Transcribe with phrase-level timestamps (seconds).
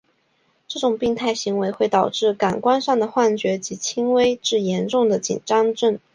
[0.67, 5.99] 这种病态行为会导致感官上的幻觉及轻微至严重的紧张症。